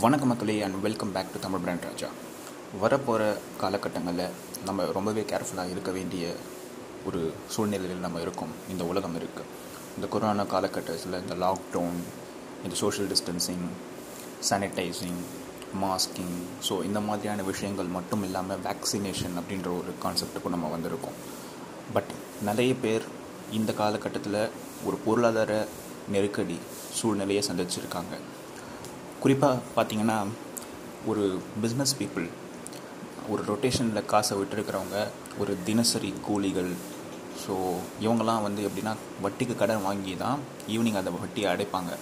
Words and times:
வணக்க 0.00 0.24
மக்களே 0.24 0.54
and 0.62 0.76
welcome 0.84 1.12
back 1.12 1.32
to 1.32 1.38
Tamil 1.38 1.60
brand 1.62 1.84
Raja 1.86 2.08
வரப்போகிற 2.82 3.22
காலகட்டங்களில் 3.60 4.30
நம்ம 4.64 4.84
ரொம்பவே 4.96 5.22
கேர்ஃபுல்லாக 5.30 5.72
இருக்க 5.74 5.90
வேண்டிய 5.90 6.34
ஒரு 7.06 7.20
சூழ்நிலையில் 7.54 8.04
நம்ம 8.04 8.20
இருக்கோம். 8.20 8.52
இந்த 8.72 8.84
உலகம் 8.84 9.16
இருக்குது 9.20 9.48
இந்த 9.96 10.06
கொரோனா 10.14 10.44
காலகட்டத்தில் 10.44 11.16
இந்த 11.22 11.34
லாக்டவுன் 11.44 11.98
இந்த 12.64 12.74
social 12.82 13.10
distancing 13.12 13.66
sanitising 14.48 15.20
masking 15.84 16.36
so 16.68 16.84
இந்த 16.88 17.00
மாதிரியான 17.08 17.42
விஷயங்கள் 17.42 17.94
மட்டும் 17.98 18.22
இல்லாமல் 18.22 18.62
வேக்சினேஷன் 18.68 19.38
அப்படின்ற 19.42 19.70
ஒரு 19.80 19.94
கான்செப்டுக்கும் 20.04 20.54
நம்ம 20.56 20.70
வந்திருக்கோம். 20.76 21.18
பட் 21.92 22.12
நிறைய 22.50 22.74
பேர் 22.74 23.06
இந்த 23.50 23.72
காலகட்டத்தில் 23.72 24.42
ஒரு 24.84 24.98
பொருளாதார 25.06 25.66
நெருக்கடி 26.08 26.58
சூழ்நிலையை 27.00 27.44
சந்திச்சிருக்காங்க. 27.48 28.14
குறிப்பாக 29.22 29.58
பார்த்தீங்கன்னா 29.74 30.16
ஒரு 31.10 31.24
பிஸ்னஸ் 31.62 31.92
பீப்புள் 31.98 32.24
ஒரு 33.32 33.42
ரொட்டேஷனில் 33.50 34.08
காசை 34.12 34.34
விட்டுருக்கிறவங்க 34.38 34.96
ஒரு 35.42 35.52
தினசரி 35.66 36.10
கூலிகள். 36.26 36.70
ஸோ 37.42 37.54
இவங்கெல்லாம் 38.04 38.44
வந்து 38.46 38.62
எப்படின்னா 38.68 38.92
வட்டிக்கு 39.24 39.54
கடன் 39.60 39.84
வாங்கி 39.88 40.14
தான் 40.22 40.40
ஈவினிங் 40.74 40.98
அந்த 41.00 41.10
வட்டியை 41.16 41.48
அடைப்பாங்க. 41.52 41.92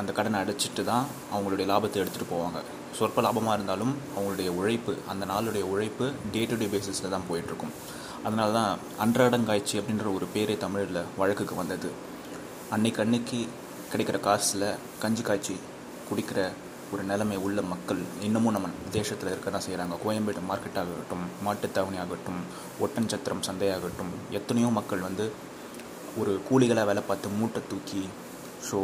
அந்த 0.00 0.10
கடனை 0.18 0.36
அடைச்சிட்டு 0.42 0.82
தான் 0.90 1.06
அவங்களுடைய 1.32 1.66
லாபத்தை 1.70 1.98
எடுத்துகிட்டு 2.02 2.32
போவாங்க. 2.34 2.60
சொற்ப 2.98 3.24
லாபமாக 3.26 3.56
இருந்தாலும் 3.58 3.94
அவங்களுடைய 4.14 4.50
உழைப்பு 4.58 4.94
அந்த 5.12 5.26
நாளுடைய 5.32 5.64
உழைப்பு 5.72 6.06
டே 6.34 6.42
டு 6.50 6.58
டே 6.60 6.68
பேசிஸில் 6.74 7.14
தான் 7.14 7.26
போயிட்டுருக்கும். 7.30 7.74
அதனால 8.26 8.48
தான் 8.58 8.72
அன்றாடங்காய்ச்சி 9.06 9.74
அப்படின்ற 9.80 10.06
ஒரு 10.18 10.28
பேரே 10.36 10.56
தமிழில் 10.66 11.00
வழக்குக்கு 11.22 11.56
வந்தது. 11.62 11.90
அன்னைக்கு 12.76 13.02
அன்னைக்கு 13.06 13.40
கிடைக்கிற 13.92 14.20
காசில் 14.28 14.68
கஞ்சி 15.02 15.24
காய்ச்சி 15.30 15.56
குடிக்கிற 16.08 16.40
ஒரு 16.92 17.02
நிலைமை 17.02 17.36
உள்ள 17.36 17.60
மக்கள் 17.62 18.00
இன்னமும் 18.22 18.52
நம்ம 18.52 18.68
தேசத்தில் 18.90 19.30
இருக்க 19.30 19.48
தான் 19.50 19.64
செய்கிறாங்க 19.64 19.96
கோயம்பேடு 20.04 20.42
மார்க்கெட் 20.42 20.78
ஆகட்டும் 20.78 21.24
மாட்டுத்தாவணி 21.44 21.98
ஆகட்டும் 21.98 22.40
ஒட்டன்சத்திரம் 22.80 23.42
சந்தையாகட்டும் 23.42 24.12
எத்தனையோ 24.30 24.70
மக்கள் 24.70 25.02
வந்து 25.02 25.26
ஒரு 26.18 26.32
கூலிகளாக 26.48 26.86
வேலை 26.86 27.02
பார்த்து 27.02 27.36
மூட்டை 27.38 27.60
தூக்கி 27.68 28.02
ஸோ 28.68 28.78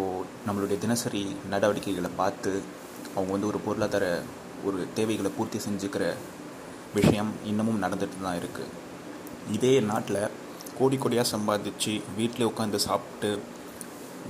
நம்மளுடைய 0.46 0.78
தினசரி 0.78 1.22
நடவடிக்கைகளை 1.50 2.10
பார்த்து 2.16 2.52
அவங்க 3.14 3.30
வந்து 3.32 3.48
ஒரு 3.48 3.60
பொருளாதார 3.64 4.04
ஒரு 4.64 4.78
தேவைகளை 4.94 5.30
பூர்த்தி 5.30 5.58
செஞ்சுக்கிற 5.58 6.04
விஷயம் 6.94 7.32
இன்னமும் 7.44 7.82
நடந்துட்டு 7.82 8.22
தான் 8.22 8.38
இருக்குது 8.38 8.72
இதே 9.52 9.74
நாட்டில் 9.84 10.22
கோடி 10.78 10.96
கோடியாக 10.96 11.32
சம்பாதிச்சு 11.32 11.92
வீட்டிலே 12.16 12.48
உட்காந்து 12.48 12.78
சாப்பிட்டு 12.86 13.30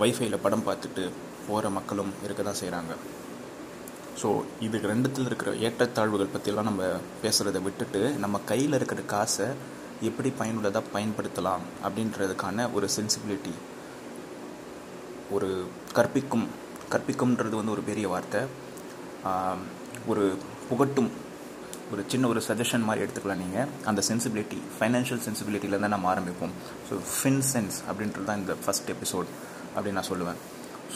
வைஃபைல 0.01 0.39
படம் 0.39 0.67
பார்த்துட்டு 0.67 1.05
போகிற 1.49 1.71
மக்களும் 1.79 2.13
இருக்க 2.27 2.41
தான் 2.49 2.61
செய்கிறாங்க 2.63 2.95
ஸோ 4.21 4.29
இது 4.67 4.77
ரெண்டுத்தில் 4.91 5.29
இருக்கிற 5.31 5.53
ஏற்றத்தாழ்வுகள் 5.67 6.35
பற்றிலாம் 6.35 6.69
நம்ம 6.71 6.85
பேசுகிறத 7.23 7.61
விட்டுட்டு 7.67 8.03
நம்ம 8.25 8.41
கையில் 8.51 8.77
இருக்கிற 8.79 9.01
காசை 9.15 9.49
எப்படி 10.09 10.31
பயனுள்ளதாக 10.41 10.93
பயன்படுத்தலாம் 10.95 11.65
அப்படின்றதுக்கான 11.87 12.67
ஒரு 12.77 12.87
சென்சிபிலிட்டி 12.97 13.55
ஒரு 15.35 15.51
கற்பிக்கும் 15.99 16.47
கற்பிக்கும்ன்றது 16.93 17.59
வந்து 17.59 17.75
ஒரு 17.77 17.83
பெரிய 17.91 18.07
வார்த்தை. 18.13 18.41
ஒரு 20.11 20.25
புகட்டும் 20.71 21.11
ஒரு 21.93 22.03
சின்ன 22.13 22.29
ஒரு 22.33 22.41
சஜஷன் 22.49 22.85
மாதிரி 22.89 23.03
எடுத்துக்கலாம் 23.05 23.43
நீங்கள் 23.45 23.71
அந்த 23.91 24.01
சென்சிபிலிட்டி 24.09 24.59
ஃபைனான்ஷியல் 24.77 25.23
சென்சிபிலிட்டியில் 25.27 25.83
தான் 25.85 25.95
நம்ம 25.95 26.09
ஆரம்பிப்போம். 26.13 26.55
ஸோ 26.89 26.95
ஃபின் 27.15 27.43
சென்ஸ் 27.53 27.79
அப்படின்றது 27.89 28.27
தான் 28.31 28.41
இந்த 28.43 28.55
ஃபஸ்ட் 28.65 28.91
எபிசோட் 28.95 29.31
அப்படின்னு 29.75 29.99
நான் 30.01 30.11
சொல்லுவேன். 30.13 30.39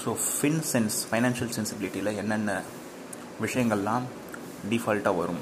ஸோ 0.00 0.10
ஃபின் 0.24 0.60
சென்ஸ் 0.70 0.96
ஃபைனான்ஷியல் 1.10 1.52
சென்சிபிலிட்டியில் 1.56 2.10
என்னென்ன 2.22 2.50
விஷயங்கள்லாம் 3.44 4.04
டிஃபால்ட்டாக 4.70 5.18
வரும்? 5.20 5.40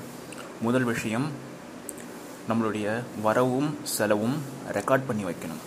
முதல் 0.67 0.87
விஷயம் 0.93 1.27
நம்மளுடைய 2.51 2.87
வரவும் 3.27 3.71
செலவும் 3.97 4.37
ரெக்கார்ட் 4.77 5.09
பண்ணி 5.09 5.25
வைக்கணும். 5.29 5.63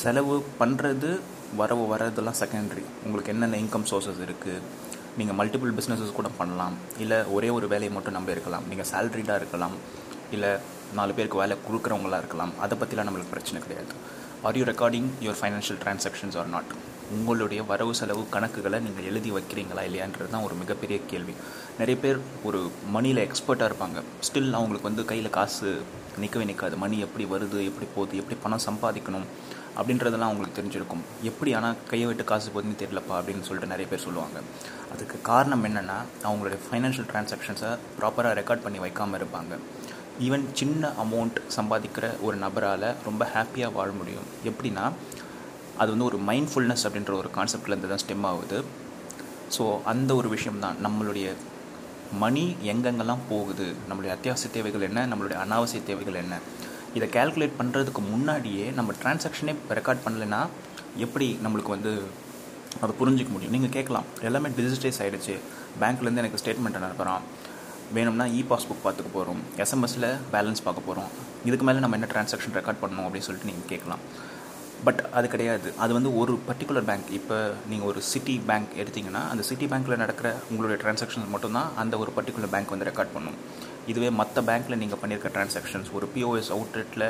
செலவு 0.00 0.34
பண்ணுறது 0.60 1.10
வரவு 1.60 1.84
வர்றதெல்லாம் 1.92 2.38
செகண்டரி 2.42 2.84
உங்களுக்கு 3.04 3.32
என்னென்ன 3.34 3.58
இன்கம் 3.62 3.88
சோர்சஸ் 3.90 4.22
இருக்குது 4.26 4.64
நீங்கள் 5.18 5.38
மல்டிபிள் 5.40 5.72
பிஸ்னஸஸ் 5.78 6.16
கூட 6.18 6.28
பண்ணலாம். 6.40 6.74
இல்லை 7.02 7.18
ஒரே 7.36 7.48
ஒரு 7.58 7.66
வேலையை 7.72 7.92
மட்டும் 7.96 8.16
நம்ம 8.16 8.30
இருக்கலாம். 8.34 8.66
நீங்கள் 8.70 8.88
சேல்ரிடாக 8.92 9.40
இருக்கலாம். 9.40 9.76
இல்லை 10.36 10.50
நாலு 10.98 11.12
பேருக்கு 11.16 11.42
வேலை 11.42 11.56
கொடுக்குறவங்களா 11.68 12.18
இருக்கலாம். 12.22 12.52
அதை 12.64 12.74
பற்றிலாம் 12.80 13.08
நம்மளுக்கு 13.08 13.34
பிரச்சனை 13.36 13.60
கிடையாது. 13.66 13.94
Are 14.46 14.58
you 14.60 14.66
recording 14.72 15.08
your 15.26 15.40
financial 15.40 15.80
transactions 15.84 16.38
or 16.42 16.52
not 16.56 16.72
உங்களுடைய 17.14 17.60
வரவு 17.70 17.92
செலவு 17.98 18.22
கணக்குகளை 18.34 18.78
நீங்கள் 18.86 19.08
எழுதி 19.10 19.30
வைக்கிறீங்களா 19.36 19.82
இல்லையான்றது 19.88 20.30
தான் 20.34 20.46
ஒரு 20.46 20.54
மிகப்பெரிய 20.62 20.98
கேள்வி. 21.10 21.34
நிறைய 21.78 21.96
பேர் 22.04 22.18
ஒரு 22.48 22.60
மணியில் 22.94 23.22
எக்ஸ்பர்ட்டாக 23.26 23.70
இருப்பாங்க. 23.70 23.98
ஸ்டில் 24.26 24.56
அவங்களுக்கு 24.58 24.90
வந்து 24.90 25.04
கையில் 25.10 25.36
காசு 25.36 25.68
நிற்கவே 26.22 26.44
நிற்காது 26.50 26.76
மணி 26.84 26.98
எப்படி 27.06 27.24
வருது 27.34 27.58
எப்படி 27.70 27.86
போகுது 27.94 28.20
எப்படி 28.22 28.36
பணம் 28.44 28.64
சம்பாதிக்கணும் 28.68 29.26
அப்படின்றதெல்லாம் 29.78 30.30
அவங்களுக்கு 30.30 30.58
தெரிஞ்சிருக்கும். 30.58 31.02
எப்படி 31.30 31.50
ஆனால் 31.58 31.76
கையை 31.90 32.06
விட்டு 32.08 32.24
காசு 32.30 32.48
போகுதுன்னு 32.54 32.80
தெரியலப்பா 32.82 33.14
அப்படின்னு 33.18 33.46
சொல்லிட்டு 33.48 33.72
நிறைய 33.72 33.88
பேர் 33.90 34.04
சொல்லுவாங்க. 34.06 34.38
அதுக்கு 34.92 35.16
காரணம் 35.30 35.64
என்னென்னா 35.68 35.98
அவங்களுடைய 36.28 36.60
ஃபைனான்ஷியல் 36.66 37.08
டிரான்சாக்ஷன்ஸை 37.12 37.72
ப்ராப்பராக 37.98 38.32
ரெக்கார்ட் 38.40 38.64
பண்ணி 38.66 38.78
வைக்காமல் 38.84 39.18
இருப்பாங்க. 39.20 39.54
ஈவன் 40.26 40.46
சின்ன 40.60 40.90
அமௌண்ட் 41.04 41.38
சம்பாதிக்கிற 41.56 42.06
ஒரு 42.26 42.36
நபரால் 42.44 42.88
ரொம்ப 43.08 43.22
ஹாப்பியாக 43.34 43.76
வாழ 43.78 43.90
முடியும். 44.00 44.28
எப்படின்னா 44.50 44.84
அது 45.80 45.88
வந்து 45.92 46.08
ஒரு 46.10 46.18
மைண்ட்ஃபுல்னஸ் 46.28 46.84
அப்படின்ற 46.86 47.12
ஒரு 47.22 47.30
கான்செப்ட்லேருந்து 47.36 47.90
தான் 47.92 48.02
ஸ்டெம் 48.04 48.26
ஆகுது. 48.30 48.58
ஸோ 49.56 49.64
அந்த 49.92 50.10
ஒரு 50.20 50.28
விஷயம் 50.34 50.62
தான் 50.64 50.78
நம்மளுடைய 50.86 51.26
மணி 52.22 52.44
எங்கெங்கெல்லாம் 52.72 53.24
போகுது? 53.30 53.66
நம்மளுடைய 53.88 54.12
அத்தியாவசிய 54.16 54.50
தேவைகள் 54.56 54.86
என்ன? 54.88 55.00
நம்மளுடைய 55.12 55.38
அனாவசிய 55.44 55.80
தேவைகள் 55.90 56.20
என்ன? 56.24 56.34
இதை 56.96 57.06
கேல்குலேட் 57.16 57.58
பண்ணுறதுக்கு 57.60 58.02
முன்னாடியே 58.12 58.66
நம்ம 58.78 58.92
டிரான்சாக்ஷனே 59.02 59.54
ரெக்கார்ட் 59.78 60.04
பண்ணலைன்னா 60.04 60.40
எப்படி 61.06 61.26
நம்மளுக்கு 61.44 61.74
வந்து 61.76 61.92
அதை 62.84 62.92
புரிஞ்சிக்க 63.00 63.30
முடியும்? 63.34 63.54
நீங்கள் 63.56 63.74
கேட்கலாம். 63.76 64.06
எல்லாமே 64.28 64.48
டிஜிட்டலைஸ் 64.58 65.00
ஆகிடுச்சு 65.02 65.34
பேங்க்லேருந்து 65.82 66.22
எனக்கு 66.22 66.40
ஸ்டேட்மெண்ட் 66.42 66.78
அனுப்புகிறான் 66.80 67.24
வேணும்னா 67.96 68.24
இ 68.38 68.40
பாஸ்புக் 68.50 68.84
பார்த்துக்க 68.84 69.10
போகிறோம் 69.16 69.42
எஸ்எம்எஸில் 69.64 70.08
பேலன்ஸ் 70.32 70.64
பார்க்க 70.66 70.88
போகிறோம் 70.88 71.10
இதுக்கு 71.48 71.66
மேலே 71.68 71.82
நம்ம 71.84 71.96
என்ன 71.98 72.08
டிரான்சாக்ஷன் 72.12 72.56
ரெக்கார்ட் 72.58 72.80
பண்ணணும் 72.82 73.06
அப்படின்னு 73.06 73.26
சொல்லிட்டு 73.28 73.50
நீங்கள் 73.50 73.70
கேட்கலாம். 73.72 74.02
பட் 74.86 75.00
அது 75.18 75.26
கிடையாது. 75.34 75.68
அது 75.84 75.92
வந்து 75.96 76.10
ஒரு 76.20 76.32
பர்டிகுலர் 76.48 76.86
பேங்க் 76.88 77.08
இப்போ 77.18 77.36
நீங்கள் 77.70 77.88
ஒரு 77.90 78.00
சிட்டி 78.10 78.34
பேங்க் 78.48 78.72
எடுத்திங்கன்னா 78.82 79.22
அந்த 79.32 79.42
சிட்டி 79.48 79.66
பேங்க்கில் 79.72 80.02
நடக்கிற 80.02 80.28
உங்களுடைய 80.50 80.76
டிரான்சாக்ஷன்ஸ் 80.82 81.32
மட்டும்தான் 81.34 81.70
அந்த 81.82 81.94
ஒரு 82.02 82.10
பர்டிகுலர் 82.16 82.52
பேங்க் 82.54 82.74
வந்து 82.74 82.88
ரெக்கார்ட் 82.90 83.14
பண்ணும். 83.16 83.38
இதுவே 83.92 84.10
மற்ற 84.20 84.42
பேங்க்கில் 84.48 84.80
நீங்கள் 84.82 85.00
பண்ணியிருக்க 85.02 85.30
டிரான்சாக்ஷன்ஸ் 85.36 85.90
ஒரு 85.98 86.08
பிஓஎஸ் 86.14 86.50
அவுட்லெட்டில் 86.56 87.06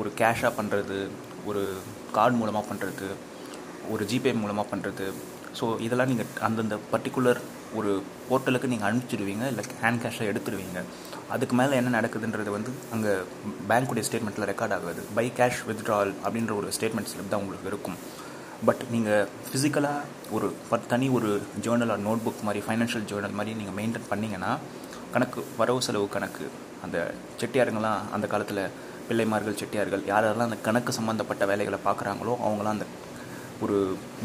ஒரு 0.00 0.10
கேஷாக 0.20 0.52
பண்ணுறது 0.58 0.98
ஒரு 1.50 1.62
கார்டு 2.16 2.36
மூலமாக 2.40 2.64
பண்ணுறது 2.70 3.08
ஒரு 3.94 4.02
ஜிபே 4.10 4.32
மூலமாக 4.42 4.66
பண்ணுறது 4.72 5.06
ஸோ 5.58 5.66
இதெல்லாம் 5.86 6.10
நீங்கள் 6.12 6.30
அந்தந்த 6.48 6.76
பர்டிகுலர் 6.92 7.40
ஒரு 7.78 7.90
போர்ட்டலுக்கு 8.28 8.70
நீங்கள் 8.72 8.88
அனுப்பிச்சிடுவீங்க 8.88 9.44
இல்லை 9.52 9.64
ஹேண்ட் 9.82 10.02
கேஷாக 10.04 10.30
எடுத்துடுவீங்க. 10.30 10.80
அதுக்கு 11.34 11.54
மேலே 11.60 11.74
என்ன 11.80 11.90
நடக்குதுன்றது 11.98 12.50
வந்து 12.56 12.70
அங்கே 12.94 13.12
பேங்க்குடைய 13.70 14.04
ஸ்டேட்மெண்ட்டில் 14.08 14.48
ரெக்கார்ட் 14.52 14.74
ஆகாது. 14.78 15.02
பை 15.18 15.26
கேஷ் 15.38 15.60
வித்ட்ரால் 15.68 16.12
அப்படின்ற 16.24 16.54
ஒரு 16.60 16.68
ஸ்டேட்மெண்ட் 16.76 17.10
ஸ்லிப் 17.12 17.32
தான் 17.32 17.42
உங்களுக்கு 17.44 17.70
இருக்கும். 17.72 17.98
பட் 18.68 18.82
நீங்கள் 18.94 19.26
ஃபிசிக்கலாக 19.48 20.34
ஒரு 20.36 20.48
தனி 20.92 21.06
ஒரு 21.18 21.28
ஜேர்னல் 21.66 21.92
ஆர் 21.94 22.04
நோட் 22.08 22.24
புக் 22.26 22.44
மாதிரி 22.48 22.62
ஃபைனான்ஷியல் 22.66 23.06
ஜேர்னல் 23.10 23.36
மாதிரி 23.38 23.52
நீங்கள் 23.60 23.76
மெயின்டைன் 23.78 24.10
பண்ணிங்கன்னா 24.12 24.50
கணக்கு 25.14 25.42
வரவு 25.60 25.80
செலவு 25.86 26.08
கணக்கு 26.16 26.44
அந்த 26.86 26.98
செட்டியாருங்களாம் 27.40 28.02
அந்த 28.16 28.26
காலத்தில் 28.32 28.62
பிள்ளைமார்கள் 29.08 29.58
செட்டியார்கள் 29.60 30.02
யாரெல்லாம் 30.10 30.48
அந்த 30.50 30.58
கணக்கு 30.66 30.90
சம்மந்தப்பட்ட 30.98 31.46
வேலைகளை 31.50 31.78
பார்க்குறாங்களோ 31.86 32.34
அவங்களாம் 32.46 32.76
அந்த 32.76 32.86
ஒரு 33.64 33.78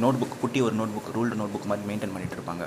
நோட் 0.03 0.19
புக் 0.19 0.41
குட்டி 0.41 0.59
ஒரு 0.65 0.75
note 0.79 0.93
book 0.97 1.09
ruled 1.15 1.39
note 1.39 1.53
book 1.53 1.69
மாதிரி 1.71 1.87
மெயின்டைன் 1.89 2.13
பண்ணிகிட்டு 2.13 2.37
இருப்பாங்க. 2.37 2.65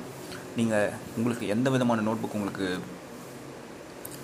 நீங்கள் 0.59 0.93
உங்களுக்கு 1.19 1.47
எந்த 1.55 1.69
விதமான 1.75 2.03
நோட் 2.07 2.21
புக் 2.23 2.37
உங்களுக்கு 2.39 2.69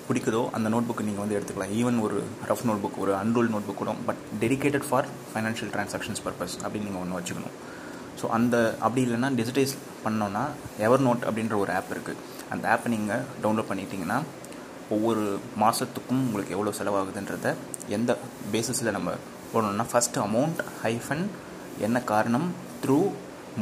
பிடிக்குதோ 0.06 0.40
அந்த 0.56 0.68
நோட் 0.72 0.86
புக்கு 0.88 1.06
நீங்கள் 1.08 1.22
வந்து 1.24 1.36
எடுத்துக்கலாம். 1.36 1.74
ஈவன் 1.80 1.98
ஒரு 2.06 2.16
ரஃப் 2.48 2.64
நோட் 2.68 2.80
புக் 2.84 2.98
ஒரு 3.04 3.12
அன்ரூல் 3.20 3.50
நோட் 3.52 3.66
புக் 3.68 3.80
கூட 3.82 3.92
but 4.08 4.22
dedicated 4.42 4.86
for 4.88 5.06
financial 5.30 5.70
transactions 5.74 6.22
purpose 6.26 6.56
அப்படின்னு 6.62 6.88
நீங்கள் 6.88 7.02
ஒன்று 7.04 7.18
வச்சுக்கணும். 7.18 7.54
ஸோ 8.20 8.24
அந்த 8.38 8.56
அப்படி 8.84 9.02
இல்லைன்னா 9.06 9.30
டிஜிட்டைஸ் 9.38 9.74
பண்ணோன்னா 10.04 10.42
எவர் 10.86 11.04
நோட் 11.06 11.24
அப்படின்ற 11.28 11.56
ஒரு 11.62 11.72
ஆப் 11.78 11.92
இருக்குது 11.94 12.20
அந்த 12.54 12.64
ஆப்பை 12.74 12.90
நீங்கள் 12.96 13.24
டவுன்லோட் 13.44 13.70
பண்ணிட்டீங்கன்னா 13.70 14.18
ஒவ்வொரு 14.96 15.24
மாதத்துக்கும் 15.62 16.22
உங்களுக்கு 16.28 16.54
எவ்வளோ 16.56 16.72
செலவாகுதுன்றத 16.80 17.54
எந்த 17.96 18.10
பேசிஸில் 18.54 18.94
நம்ம 18.98 19.10
போடணும்னா 19.52 19.86
ஃபஸ்ட்டு 19.92 20.24
அமௌண்ட் 20.26 20.60
ஹைஃபன் 20.84 21.24
என்ன 21.86 21.98
காரணம்? 22.12 22.48
Through 22.84 22.98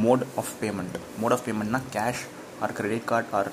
mode 0.05 0.23
of 0.41 0.53
payment 0.61 0.95
mode 1.21 1.33
of 1.35 1.45
பேமெண்ட்னா 1.47 1.81
cash 1.95 2.23
or 2.63 2.75
credit 2.77 3.07
card 3.11 3.29
or 3.39 3.49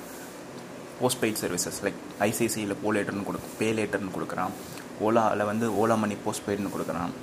postpaid 1.01 1.41
services 1.43 1.79
like 1.85 1.99
ஐசிஐசியில் 2.27 2.79
போ 2.83 2.89
லேட்டர்னு 2.95 3.27
கொடு 3.29 3.39
பே 3.59 3.67
லேட்டர்னு 3.79 4.15
கொடுக்குறான் 4.17 4.53
ஓலாவில் 5.07 5.49
வந்து 5.51 5.67
ஓலா 5.81 5.97
மணி 6.03 6.17
போஸ்ட்பெய்டுன்னு 6.25 6.73
கொடுக்குறான் 6.75 7.13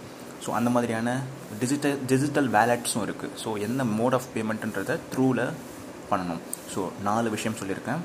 ஸோ 0.44 0.50
அந்த 0.58 0.70
மாதிரியான 0.75 1.08
டிஜிட்டல் 1.60 1.98
டிஜிட்டல் 2.10 2.48
வேலட்ஸும் 2.56 3.04
இருக்குது 3.06 3.36
ஸோ 3.42 3.48
எந்த 3.66 3.84
மோட் 3.98 4.16
ஆஃப் 4.19 4.28
பேமெண்ட்டுன்றதை 4.34 4.96
த்ரூவில் 5.12 5.44
பண்ணணும். 6.10 6.42
ஸோ 6.75 6.80
நாலு 7.08 7.28
விஷயம் 7.34 7.58
சொல்லியிருக்கேன். 7.60 8.02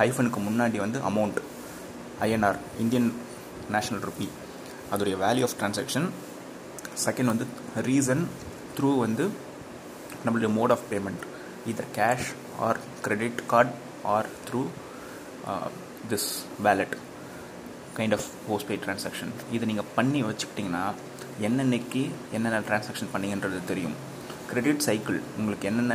ஹைஃபனுக்கு 0.00 0.40
முன்னாடி 0.48 0.78
வந்து 0.84 0.98
amount 1.10 1.38
INR 2.26 2.58
Indian 2.82 3.08
national 3.74 4.02
rupee 4.08 4.28
அதோடைய 4.92 5.16
வேல்யூ 5.24 5.44
ஆஃப் 5.48 5.56
டிரான்சாக்ஷன் 5.60 6.06
செகண்ட் 7.04 7.30
வந்து 7.32 7.46
ரீசன் 7.88 8.24
த்ரூ 8.76 8.90
வந்து 9.04 9.24
நம்மளுடைய 10.24 10.50
mode 10.58 10.74
of 10.76 10.84
payment 10.92 11.24
either 11.72 11.90
cash 11.98 12.28
or 12.66 12.78
credit 13.04 13.40
card 13.52 13.72
or 14.14 14.28
through 14.48 14.62
this 16.10 16.30
wallet 16.66 16.94
kind 17.98 18.14
of 18.18 18.28
postpaid 18.68 18.84
transaction 18.86 19.32
இதை 19.56 19.64
நீங்கள் 19.70 19.90
பண்ணி 19.98 20.22
வச்சுக்கிட்டிங்கன்னா 20.28 20.84
என்னென்னைக்கு 21.48 22.02
என்னென்ன 22.36 22.60
ட்ரான்சாக்ஷன் 22.68 23.12
பண்ணீங்கன்றது 23.14 23.58
தெரியும். 23.70 23.96
கிரெடிட் 24.50 24.84
சைக்கிள் 24.86 25.18
உங்களுக்கு 25.38 25.68
என்னென்ன 25.70 25.94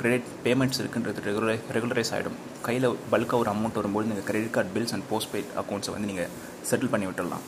கிரெடிட் 0.00 0.28
பேமெண்ட்ஸ் 0.44 0.80
இருக்குன்றது 0.82 1.20
ரெகுலரை 1.26 1.56
ரெகுலரைஸ் 1.76 2.12
ஆகிடும் 2.16 2.38
கையில் 2.66 2.88
பல்காக 3.12 3.38
ஒரு 3.42 3.50
அமௌண்ட் 3.54 3.78
வரும்போது 3.80 4.08
நீங்கள் 4.10 4.28
credit 4.30 4.54
card 4.56 4.72
bills 4.74 4.94
and 4.96 5.06
postpaid 5.34 5.52
அக்கௌண்ட்ஸை 5.62 5.92
வந்து 5.94 6.10
நீங்கள் 6.12 6.30
செட்டில் 6.70 6.92
பண்ணி 6.94 7.06
விட்டுடலாம் 7.06 7.44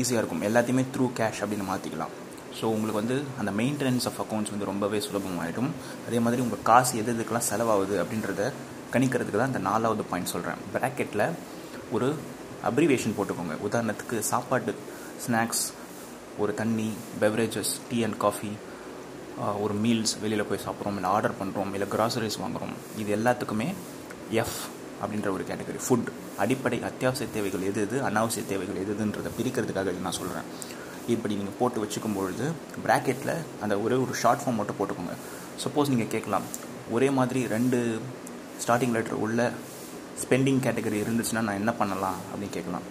ஈஸியாக 0.00 0.20
இருக்கும். 0.22 0.42
எல்லாத்தையுமே 0.48 0.84
த்ரூ 0.94 1.06
கேஷ் 1.18 1.40
அப்படின்னு 1.44 1.66
மாற்றிக்கலாம் 1.72 2.14
ஸோ 2.52 2.64
உங்களுக்கு 2.64 3.00
வந்து 3.00 3.24
அந்த 3.38 3.50
மெயின்டெனன்ஸ் 3.52 4.06
ஆஃப் 4.06 4.20
அக்கௌண்ட்ஸ் 4.20 4.50
வந்து 4.50 4.64
ரொம்பவே 4.64 4.98
சுலபமாகிடும் 4.98 5.70
அதே 6.06 6.18
மாதிரி 6.18 6.42
உங்கள் 6.42 6.62
காசு 6.62 6.98
எது 6.98 7.12
எதுக்கெல்லாம் 7.14 7.48
செலவாகுது 7.50 7.96
அப்படின்றத 8.02 8.44
கணிக்கிறதுக்கு 8.92 9.38
தான் 9.38 9.46
இந்த 9.46 9.58
நாலாவது 9.58 10.02
பாயிண்ட் 10.02 10.28
சொல்கிறேன் 10.28 10.60
ப்ராக்கெட்டில் 10.74 11.24
ஒரு 11.92 12.08
அப்ரிவேஷன் 12.64 13.16
போட்டுக்கோங்க. 13.16 13.56
உதாரணத்துக்கு 13.62 14.18
சாப்பாடு 14.22 14.72
ஸ்நாக்ஸ் 15.26 15.64
ஒரு 16.38 16.54
தண்ணி 16.54 16.88
பெவரேஜஸ் 17.20 17.72
டீ 17.90 18.02
அண்ட் 18.02 18.16
காஃபி 18.16 18.50
ஒரு 19.60 19.74
மீல்ஸ் 19.74 20.18
வெளியில் 20.20 20.46
போய் 20.46 20.64
சாப்பிட்றோம் 20.64 20.94
இல்லை 20.94 21.10
ஆர்டர் 21.10 21.38
பண்ணுறோம் 21.40 21.72
இல்லை 21.72 21.88
கிராசரிஸ் 21.88 22.38
வாங்குகிறோம் 22.38 22.74
இது 22.96 23.16
எல்லாத்துக்குமே 23.16 23.68
எஃப் 24.32 24.58
அப்படின்ற 25.02 25.28
ஒரு 25.28 25.44
கேட்டகரி 25.44 25.80
ஃபுட் 25.86 26.08
அடிப்படை 26.38 26.78
அத்தியாவசிய 26.82 27.28
தேவைகள் 27.32 27.62
எது 27.62 27.80
எது 27.80 27.96
அனாவசிய 28.02 28.46
தேவைகள் 28.46 28.76
எது 28.76 28.92
எதுன்றதை 28.94 29.30
பிரிக்கிறதுக்காக 29.38 29.92
இது 29.92 30.00
நான் 30.00 30.18
சொல்கிறேன் 30.18 30.48
இப்படி 31.14 31.34
நீங்கள் 31.40 31.58
போட்டு 31.58 31.82
வச்சுக்கும் 31.84 32.16
பொழுது 32.18 32.46
ப்ராக்கெட்டில் 32.84 33.34
அந்த 33.64 33.74
ஒரே 33.84 33.96
ஒரு 34.04 34.14
ஷார்ட் 34.22 34.42
ஃபார்ம் 34.42 34.58
மட்டும் 34.60 34.78
போட்டுக்கோங்க. 34.78 35.14
சப்போஸ் 35.64 35.92
நீங்கள் 35.92 36.12
கேட்கலாம் 36.14 36.46
ஒரே 36.96 37.08
மாதிரி 37.18 37.40
ரெண்டு 37.54 37.78
ஸ்டார்டிங் 38.64 38.94
லெட்டர் 38.96 39.22
உள்ள 39.24 39.50
ஸ்பெண்டிங் 40.22 40.60
கேட்டகரி 40.66 40.98
இருந்துச்சுன்னா 41.04 41.42
நான் 41.48 41.60
என்ன 41.62 41.72
பண்ணலாம் 41.80 42.18
அப்படின்னு 42.30 42.56
கேட்கலாம். 42.58 42.86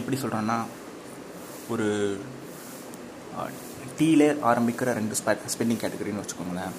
எப்படி 0.00 0.16
சொல்கிறேன்னா 0.22 0.58
ஒரு 1.74 1.86
டீல 3.98 4.22
ஆரம்பிக்கிற 4.50 4.88
ரெண்டு 5.00 5.14
ஸ்பெண்டிங் 5.54 5.82
கேட்டகரின்னு 5.84 6.24
வச்சுக்கோங்களேன். 6.24 6.74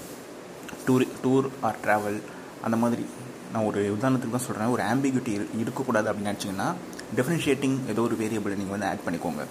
டூர் 0.86 1.06
டூர் 1.24 1.48
ஆர் 1.68 1.82
ட்ராவல் 1.86 2.20
அந்த 2.68 2.78
மாதிரி. 2.84 3.06
நான் 3.54 3.68
ஒரு 3.70 3.82
உதாரணத்துக்கு 3.96 4.36
தான் 4.38 4.48
சொல்கிறேன் 4.48 4.74
ஒரு 4.74 4.84
ஆம்பிகியூட்டி 4.92 5.32
இருக்கக்கூடாது 5.62 6.08
அப்படின்னு 6.10 6.32
நினச்சிங்கன்னா 6.32 6.70
டிஃப்ரென்ஷியேட்டிங் 7.18 7.78
ஏதோ 7.92 8.02
ஒரு 8.08 8.16
வேரியபிளை 8.22 8.56
நீங்கள் 8.62 8.76
வந்து 8.76 8.88
ஆட் 8.92 9.06
பண்ணிக்கோங்க. 9.06 9.44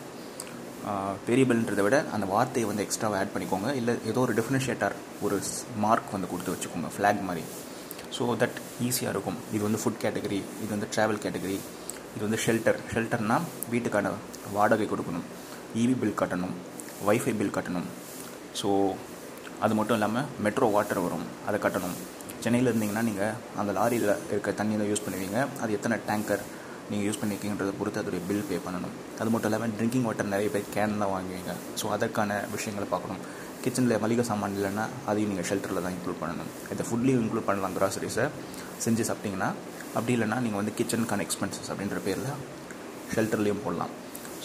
வேரியபிள்ன்றதை 1.28 1.82
விட 1.86 1.96
அந்த 2.14 2.26
வார்த்தையை 2.32 2.66
வந்து 2.70 2.84
எக்ஸ்ட்ராவாக 2.86 3.20
ஆட் 3.22 3.32
பண்ணிக்கோங்க. 3.34 3.68
இல்லை 3.80 3.94
ஏதோ 4.10 4.20
ஒரு 4.26 4.34
டிஃப்ரென்ஷியேட்டர் 4.38 4.94
ஒரு 5.26 5.36
மார்க் 5.84 6.14
வந்து 6.16 6.28
கொடுத்து 6.32 6.52
வச்சுக்கோங்க 6.54 6.90
ஃப்ளாக் 6.96 7.22
மாதிரி. 7.28 7.42
ஸோ 8.16 8.24
தட் 8.42 8.58
ஈஸியாக 8.86 9.12
இருக்கும். 9.14 9.38
இது 9.54 9.62
வந்து 9.66 9.80
ஃபுட் 9.82 10.00
கேட்டகரி 10.04 10.40
இது 10.62 10.70
வந்து 10.74 10.88
ட்ராவல் 10.94 11.20
கேட்டகரி 11.24 11.58
இது 12.14 12.22
வந்து 12.26 12.40
ஷெல்டர் 12.44 12.78
ஷெல்டர்னால் 12.92 13.46
வீட்டுக்கான 13.72 14.12
வாடகை 14.56 14.86
கொடுக்கணும் 14.92 15.26
இவி 15.82 15.94
பில் 16.02 16.18
கட்டணும் 16.20 16.54
வைஃபை 17.08 17.34
பில் 17.40 17.54
கட்டணும். 17.56 17.88
ஸோ 18.60 18.68
அது 19.64 19.74
மட்டும் 19.78 19.96
இல்லாமல் 19.98 20.28
மெட்ரோ 20.46 20.68
வாட்டர் 20.76 21.04
வரும் 21.06 21.26
அதை 21.48 21.58
கட்டணும். 21.66 21.96
சென்னையில் 22.44 22.70
இருந்தீங்கன்னா 22.70 23.04
நீங்கள் 23.10 23.34
அந்த 23.60 23.70
லாரியில் 23.78 24.08
இருக்க 24.32 24.50
தண்ணியை 24.60 24.78
தான் 24.80 24.90
யூஸ் 24.92 25.04
பண்ணுவீங்க. 25.06 25.38
அது 25.62 25.70
எத்தனை 25.78 25.96
டேங்கர் 26.08 26.44
நீங்கள் 26.90 27.06
யூஸ் 27.08 27.20
பண்ணியிருக்கீங்கன்றதை 27.20 27.74
பொறுத்து 27.80 28.00
அதோடைய 28.02 28.22
பில் 28.28 28.46
பே 28.48 28.58
பண்ணணும். 28.66 28.94
அது 29.20 29.30
மட்டும் 29.32 29.50
இல்லாமல் 29.50 29.74
ட்ரிங்கிங் 29.78 30.06
வாட்டர் 30.08 30.32
நிறைய 30.34 30.48
பேர் 30.54 30.66
கேன் 30.76 30.98
தான் 31.02 31.12
வாங்குவீங்க. 31.14 31.54
ஸோ 31.80 31.86
அதற்கான 31.96 32.40
விஷயங்களை 32.54 32.88
பார்க்கணும். 32.94 33.22
கிச்சனில் 33.62 34.00
மளிகை 34.04 34.24
சாமான் 34.30 34.56
இல்லைன்னா 34.58 34.84
அதையும் 35.10 35.30
நீங்கள் 35.32 35.48
ஷெல்டரில் 35.50 35.84
தான் 35.84 35.94
இன்க்ளூட் 35.96 36.20
பண்ணணும். 36.22 36.50
இந்த 36.72 36.82
ஃபுட்லேயும் 36.88 37.22
இன்க்ளூட் 37.24 37.48
பண்ணலாம் 37.48 37.74
கிராசரிஸை 37.78 38.26
செஞ்சு 38.84 39.04
சாப்பிட்டிங்கன்னா 39.08 39.50
அப்படி 39.96 40.12
இல்லைன்னா 40.16 40.38
நீங்கள் 40.44 40.60
வந்து 40.62 40.74
கிச்சனுக்கான 40.78 41.24
எக்ஸ்பென்சஸ் 41.26 41.70
அப்படின்ற 41.72 42.00
பேரில் 42.06 42.30
ஷெல்டர்லேயும் 43.14 43.62
போடலாம். 43.64 43.92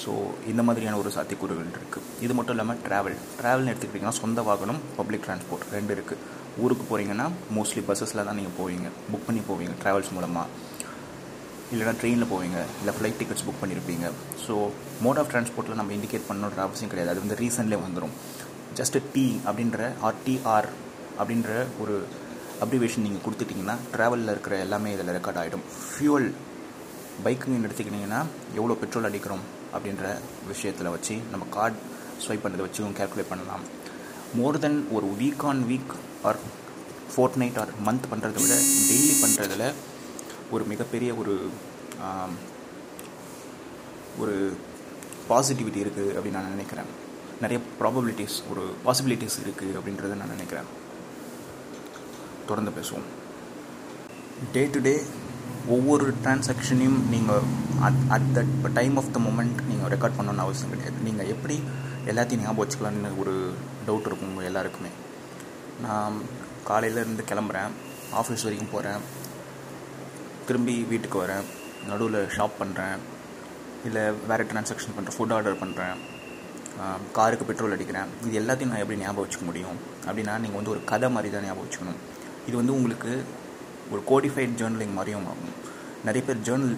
ஸோ 0.01 0.11
இந்த 0.51 0.61
மாதிரியான 0.67 0.97
ஒரு 1.01 1.09
சாத்தியக்கூறுகள் 1.15 1.73
இருக்குது 1.77 2.05
இது 2.25 2.33
மட்டும் 2.37 2.55
இல்லாமல் 2.55 2.79
ட்ராவல் 2.85 3.17
ட்ராவல்னு 3.39 3.71
எடுத்துக்கிட்டிங்கன்னா 3.71 4.19
சொந்த 4.21 4.41
வாகனம் 4.47 4.79
பப்ளிக் 4.99 5.25
டிரான்ஸ்போர்ட் 5.25 5.65
ரெண்டு 5.75 5.93
இருக்குது 5.97 6.21
ஊருக்கு 6.63 6.85
போகிறீங்கன்னா 6.89 7.27
மோஸ்ட்லி 7.57 7.81
பஸ்ஸஸில் 7.89 8.25
தான் 8.27 8.37
நீங்கள் 8.39 8.55
போவீங்க. 8.59 8.87
புக் 9.11 9.27
பண்ணி 9.27 9.41
போவீங்க 9.49 9.75
ட்ராவல்ஸ் 9.83 10.11
மூலமாக 10.17 10.47
இல்லைனா 11.73 11.93
ட்ரெயினில் 12.01 12.29
போவீங்க 12.31 12.59
இல்லை 12.79 12.93
ஃப்ளைட் 12.95 13.19
டிக்கெட்ஸ் 13.19 13.45
புக் 13.47 13.61
பண்ணியிருப்பீங்க. 13.61 14.05
ஸோ 14.45 14.55
மோட் 15.05 15.19
ஆஃப் 15.21 15.29
டிரான்ஸ்போர்ட்டில் 15.33 15.79
நம்ம 15.79 15.93
இண்டிகேட் 15.97 16.27
பண்ணணுன்ற 16.29 16.61
அவசியம் 16.67 16.91
கிடையாது. 16.93 17.11
அது 17.13 17.23
வந்து 17.25 17.37
ரீசன்லேயே 17.43 17.79
வந்துடும் 17.85 18.13
ஜஸ்ட் 18.79 18.97
டி 19.15 19.25
அப்படின்ற 19.47 19.89
ஆர்டிஆர் 20.09 20.69
அப்படின்ற 21.21 21.51
ஒரு 21.83 21.95
அப்ரிவேஷன் 22.65 23.05
நீங்கள் 23.05 23.23
கொடுத்துட்டிங்கன்னா 23.25 23.75
ட்ராவலில் 23.93 24.33
இருக்கிற 24.33 24.55
எல்லாமே 24.65 24.89
இதில் 24.95 25.15
ரெக்கார்ட் 25.17 25.39
ஆகிடும் 25.41 25.65
ஃபியூவல் 25.89 26.27
பைக்குன்னு 27.25 27.67
எடுத்துக்கிட்டிங்கன்னா 27.67 28.21
எவ்வளோ 28.59 28.75
பெட்ரோல் 28.81 29.07
அடிக்கிறோம் 29.09 29.43
அப்படின்ற 29.75 30.05
விஷயத்தில் 30.51 30.93
வச்சு 30.95 31.15
நம்ம 31.33 31.45
கார்டு 31.55 31.77
ஸ்வைப் 32.25 32.43
பண்ணுறதை 32.43 32.65
வச்சும் 32.67 32.95
கேல்குலேட் 32.99 33.31
பண்ணலாம். 33.31 33.63
மோர் 34.39 34.59
தென் 34.65 34.79
ஒரு 34.97 35.07
week 35.21 35.43
on 35.49 35.63
week 35.71 35.93
or 36.29 36.39
fortnight 37.41 37.59
or 37.63 37.73
month 37.87 38.07
பண்ணுறத 38.11 38.37
விட 38.43 38.53
டெய்லி 38.89 39.15
பண்ணுறதுல 39.23 39.65
ஒரு 40.53 40.63
மிகப்பெரிய 40.71 41.09
ஒரு 41.21 41.35
ஒரு 44.23 44.35
பாசிட்டிவிட்டி 45.29 45.79
இருக்குது 45.83 46.13
அப்படின்னு 46.15 46.39
நான் 46.39 46.55
நினைக்கிறேன். 46.55 46.89
நிறைய 47.43 47.59
ப்ராபபிலிட்டிஸ் 47.79 48.35
ஒரு 48.51 48.63
பாசிபிலிட்டிஸ் 48.85 49.37
இருக்குது 49.43 49.77
அப்படின்றத 49.79 50.17
நான் 50.21 50.33
நினைக்கிறேன். 50.35 50.69
தொடர்ந்து 52.49 52.73
பேசுவோம். 52.77 53.07
டே 54.55 54.63
டு 54.73 54.79
டே 54.87 54.93
ஒவ்வொரு 55.75 56.05
டிரான்சாக்ஷனையும் 56.23 56.99
நீங்கள் 57.13 57.45
at 57.87 58.01
at 58.15 58.29
that 58.37 58.53
time 58.79 58.95
of 59.01 59.11
the 59.15 59.19
moment 59.25 59.59
நீங்கள் 59.69 59.91
ரெக்கார்ட் 59.93 60.17
பண்ணணும்னு 60.19 60.45
அவசியம் 60.45 60.73
கிடையாது. 60.73 60.97
நீங்கள் 61.07 61.31
எப்படி 61.35 61.57
எல்லாத்தையும் 62.11 62.43
ஞாபகம் 62.45 62.61
வச்சுக்கலான்னு 62.63 63.11
ஒரு 63.23 63.35
டவுட் 63.87 64.07
இருக்கும் 64.09 64.31
உங்கள் 64.31 64.49
எல்லாருக்குமே. 64.51 64.91
நான் 65.85 66.17
காலையிலேருந்து 66.69 67.23
கிளம்புறேன். 67.31 67.73
ஆஃபீஸ் 68.21 68.45
வரைக்கும் 68.47 68.73
போகிறேன் 68.73 69.03
திரும்பி 70.47 70.75
வீட்டுக்கு 70.91 71.17
வரேன். 71.23 71.45
நடுவில் 71.91 72.19
ஷாப் 72.35 72.59
பண்ணுறேன் 72.61 72.99
இல்லை 73.87 74.03
வேறு 74.29 74.43
டிரான்சாக்ஷன் 74.51 74.95
பண்ணுறேன் 74.95 75.15
ஃபுட் 75.17 75.33
ஆர்டர் 75.37 75.61
பண்ணுறேன் 75.63 75.97
காருக்கு 77.17 77.45
பெட்ரோல் 77.49 77.75
அடிக்கிறேன். 77.75 78.11
இது 78.27 78.35
எல்லாத்தையும் 78.41 78.71
நான் 78.73 78.83
எப்படி 78.83 78.99
ஞாபகம் 79.01 79.25
வச்சுக்க 79.25 79.45
முடியும்? 79.49 79.79
அப்படின்னா 80.07 80.35
நீங்கள் 80.43 80.59
வந்து 80.59 80.71
ஒரு 80.75 80.81
கதை 80.91 81.07
மாதிரி 81.15 81.31
தான் 81.33 81.45
ஞாபகம் 81.47 81.65
வச்சுக்கணும். 81.65 81.99
இது 82.47 82.55
வந்து 82.61 82.75
உங்களுக்கு 82.77 83.11
ஒரு 83.93 84.01
கோடிஃபைட் 84.11 84.55
ஜேர்னலிங் 84.61 84.95
மாதிரியும் 84.99 85.27
ஆகும். 85.31 85.53
நிறைய 86.07 86.21
பேர் 86.27 86.41
ஜேர்னல் 86.47 86.73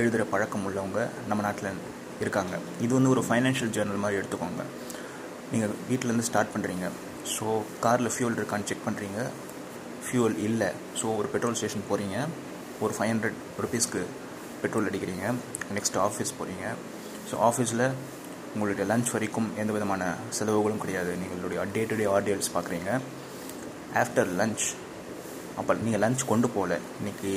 எழுதுகிற 0.00 0.24
பழக்கம் 0.32 0.66
உள்ளவங்க 0.68 1.00
நம்ம 1.30 1.40
நாட்டில் 1.46 1.80
இருக்காங்க. 2.24 2.54
இது 2.84 2.92
வந்து 2.98 3.12
ஒரு 3.14 3.22
ஃபைனான்ஷியல் 3.28 3.72
ஜேர்னல் 3.76 4.02
மாதிரி 4.04 4.18
எடுத்துக்கோங்க. 4.20 4.64
நீங்கள் 5.52 5.74
வீட்டிலேருந்து 5.90 6.28
ஸ்டார்ட் 6.28 6.52
பண்ணுறீங்க 6.54 6.86
ஸோ 7.34 7.46
காரில் 7.84 8.12
ஃபியூல் 8.14 8.38
இருக்கான்னு 8.40 8.68
செக் 8.70 8.86
பண்ணுறீங்க 8.86 9.20
ஃபியூல் 10.06 10.36
இல்லை. 10.48 10.70
ஸோ 11.00 11.06
ஒரு 11.20 11.28
பெட்ரோல் 11.34 11.58
ஸ்டேஷன் 11.60 11.88
போகிறீங்க 11.90 12.16
ஒரு 12.84 12.92
ஃபைவ் 12.96 13.10
ஹண்ட்ரட் 13.12 13.38
ருபீஸ்க்கு 13.62 14.02
பெட்ரோல் 14.62 14.88
அடிக்கிறீங்க. 14.90 15.24
நெக்ஸ்ட் 15.76 15.98
ஆஃபீஸ் 16.06 16.32
போகிறீங்க 16.38 16.64
ஸோ 17.30 17.34
ஆஃபீஸில் 17.48 17.84
உங்களுடைய 18.52 18.84
லஞ்ச் 18.90 19.10
வரைக்கும் 19.14 19.48
எந்த 19.62 19.70
விதமான 19.76 20.02
செலவுகளும் 20.36 20.80
கிடையாது. 20.84 21.10
நீங்களுடைய 21.22 21.66
டே 21.74 21.82
டு 21.90 21.96
டே 22.00 22.06
ஆர்டியல்ஸ் 22.16 22.50
பார்க்குறீங்க 22.54 22.90
ஆஃப்டர் 24.02 24.30
லஞ்ச் 24.40 24.64
அப்போ 25.60 25.72
நீங்கள் 25.86 26.02
லஞ்ச் 26.04 26.24
கொண்டு 26.32 26.48
போகல. 26.56 26.78
இன்றைக்கி 27.00 27.32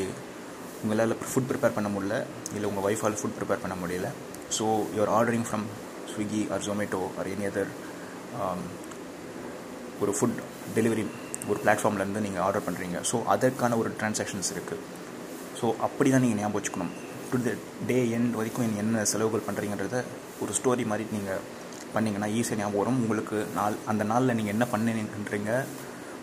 உங்களால் 0.84 1.16
ஃபுட் 1.30 1.50
ப்ரிப்பேர் 1.50 1.76
பண்ண 1.78 1.90
முடியல. 1.96 2.16
இல்லை 2.56 2.68
உங்கள் 2.72 2.86
ஒய்ஃபால் 2.90 3.20
ஃபுட் 3.20 3.38
ப்ரிப்பேர் 3.40 3.64
பண்ண 3.66 3.76
முடியல. 3.84 4.08
So 4.58 4.66
your 4.96 5.14
ordering 5.18 5.48
from 5.50 5.68
Swiggy 6.14 6.42
or 6.56 6.66
Zomato 6.70 7.04
or 7.20 7.30
any 7.36 7.46
other 7.52 7.72
ஒரு 10.04 10.12
ஃபுட் 10.18 10.38
டெலிவரி 10.78 11.04
ஒரு 11.52 11.60
பிளாட்ஃபார்ம்லேருந்து 11.64 12.26
நீங்கள் 12.26 12.44
ஆர்டர் 12.48 12.68
பண்ணுறீங்க 12.68 12.98
ஸோ 13.12 13.16
அதற்கான 13.34 13.78
ஒரு 13.84 13.90
டிரான்சாக்ஷன்ஸ் 14.00 14.52
இருக்குது 14.56 14.82
ஸோ 15.64 15.70
அப்படி 15.88 16.10
தான் 16.14 16.24
நீங்கள் 16.24 16.40
ஞாபகம் 16.40 16.58
வச்சுக்கணும். 16.58 16.90
டு 17.32 17.38
த 17.44 17.52
டே 17.90 17.98
எண்ட் 18.16 18.34
வரைக்கும் 18.38 18.64
நீங்கள் 18.66 18.82
என்ன 18.84 19.04
செலவுகள் 19.12 19.44
பண்ணுறீங்கன்றத 19.46 19.98
ஒரு 20.44 20.52
ஸ்டோரி 20.58 20.84
மாதிரி 20.92 21.06
நீங்கள் 21.16 21.44
பண்ணிங்கன்னா 21.94 22.28
ஈஸியாக 22.40 22.58
ஞாபகம் 22.62 22.82
வரும். 22.82 22.98
உங்களுக்கு 23.04 23.38
நாள் 23.58 23.76
அந்த 23.92 24.04
நாளில் 24.10 24.36
நீங்கள் 24.40 24.54
என்ன 24.56 24.66
பண்ணுறீங்க 24.74 25.52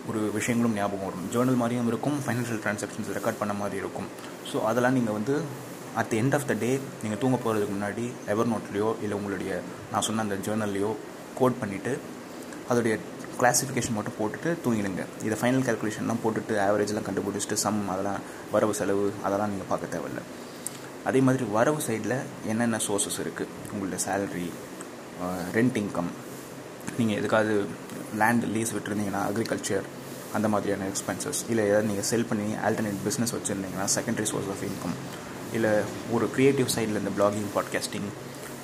ஒரு 0.09 0.19
விஷயங்களும் 0.35 0.75
ஞாபகம் 0.79 1.07
வரும். 1.09 1.25
ஜேர்னல் 1.33 1.59
மாதிரியும் 1.61 1.89
இருக்கும் 1.91 2.17
ஃபைனான்ஷியல் 2.25 2.61
ட்ரான்சாக்ஷன்ஸ் 2.65 3.11
ரெக்கார்ட் 3.17 3.41
பண்ண 3.41 3.55
மாதிரி 3.61 3.77
இருக்கும். 3.83 4.07
ஸோ 4.51 4.59
அதெல்லாம் 4.71 4.95
நீங்கள் 4.97 5.17
வந்து 5.17 5.35
at 6.01 6.11
the 6.11 6.19
end 6.21 6.37
of 6.39 6.47
the 6.51 6.55
day 6.65 6.71
நீங்கள் 7.03 7.21
தூங்க 7.23 7.39
போகிறதுக்கு 7.45 7.75
முன்னாடி 7.77 8.05
எவர் 8.33 8.51
நோட்லேயோ 8.53 8.91
இல்லை 9.05 9.17
உங்களுடைய 9.21 9.61
நான் 9.93 10.05
சொன்ன 10.09 10.23
அந்த 10.27 10.37
ஜேர்னல்லையோ 10.47 10.91
கோட் 11.39 11.59
பண்ணிவிட்டு 11.63 11.93
அதோடைய 12.69 12.95
கிளாஸிஃபிகேஷன் 13.41 13.97
மட்டும் 13.97 14.17
போட்டுட்டு 14.19 14.49
தூங்கிடுங்க. 14.65 15.05
இதை 15.27 15.37
ஃபைனல் 15.41 15.65
கேல்குலேஷன்லாம் 15.67 16.21
போட்டுட்டு 16.23 16.55
ஆவரேஜ்லாம் 16.67 17.07
கண்டுபிடிச்சிட்டு 17.09 17.57
சம் 17.65 17.79
அதெல்லாம் 17.95 18.19
வரவு 18.55 18.73
செலவு 18.79 19.05
அதெல்லாம் 19.23 19.53
நீங்கள் 19.53 19.69
பார்க்க 19.73 19.93
தேவையில்ல. 19.95 20.21
அதே 21.09 21.19
மாதிரி 21.27 21.45
வரவு 21.57 21.79
சைடில் 21.87 22.17
என்னென்ன 22.51 22.79
சோர்சஸ் 22.87 23.19
இருக்குது 23.23 23.53
உங்களோட 23.71 23.99
சேலரி 24.07 24.49
ரெண்ட் 25.57 25.77
இன்கம் 25.81 26.11
நீங்கள் 26.97 27.17
எதுக்காவது 27.21 27.55
லேண்ட் 28.21 28.45
லீஸ் 28.55 28.73
விட்டுருந்தீங்கன்னா 28.75 29.23
அக்ரிகல்ச்சர் 29.29 29.85
அந்த 30.37 30.47
மாதிரியான 30.47 30.87
எக்ஸ்பென்சஸ் 30.91 31.39
இல்லை 31.51 31.63
ஏதாவது 31.69 31.87
நீங்கள் 31.87 32.07
செல் 32.09 32.27
பண்ணி 32.29 32.47
ஆல்டர்னேட் 32.67 32.99
பிஸ்னஸ் 33.07 33.33
வச்சுருந்தீங்கன்னா 33.37 33.87
செகண்டரி 33.95 34.27
சோர்ஸ் 34.31 34.51
ஆஃப் 34.53 34.63
இன்கம் 34.69 34.95
இல்லை 35.53 35.71
ஒரு 36.11 36.27
க்ரியேட்டிவ் 36.35 36.69
சைடில் 36.75 36.99
இந்த 37.01 37.11
பிளாகிங் 37.17 37.49
பாட்காஸ்டிங் 37.55 38.09